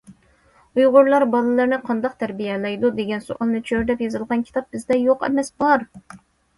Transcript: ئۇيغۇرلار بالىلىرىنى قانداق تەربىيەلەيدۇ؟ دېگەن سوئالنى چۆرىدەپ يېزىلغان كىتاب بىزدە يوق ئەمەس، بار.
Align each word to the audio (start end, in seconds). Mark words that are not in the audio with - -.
ئۇيغۇرلار 0.79 1.25
بالىلىرىنى 1.35 1.79
قانداق 1.91 2.17
تەربىيەلەيدۇ؟ 2.25 2.93
دېگەن 3.03 3.23
سوئالنى 3.29 3.65
چۆرىدەپ 3.71 4.05
يېزىلغان 4.09 4.45
كىتاب 4.51 4.71
بىزدە 4.77 5.03
يوق 5.07 5.31
ئەمەس، 5.33 5.57
بار. 5.67 5.91